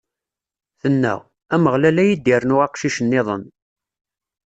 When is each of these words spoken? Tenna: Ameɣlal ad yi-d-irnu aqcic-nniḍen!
Tenna: 0.81 1.15
Ameɣlal 1.53 1.97
ad 2.01 2.07
yi-d-irnu 2.09 2.55
aqcic-nniḍen! 2.65 3.43